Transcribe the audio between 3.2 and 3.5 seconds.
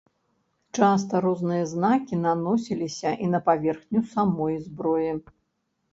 і на